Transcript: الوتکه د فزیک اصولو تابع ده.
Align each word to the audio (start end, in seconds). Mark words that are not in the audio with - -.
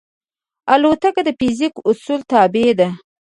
الوتکه 0.73 1.21
د 1.25 1.29
فزیک 1.39 1.73
اصولو 1.89 2.25
تابع 2.31 2.69
ده. 2.79 2.89